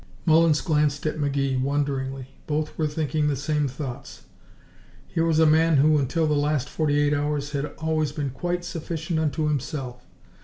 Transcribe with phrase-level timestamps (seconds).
[0.25, 2.29] Mullins glanced at McGee, wonderingly.
[2.47, 4.23] Both were thinking the same thoughts.
[5.07, 8.65] Here was a man, who, until the last forty eight hours, had always been quite
[8.65, 10.03] sufficient unto himself.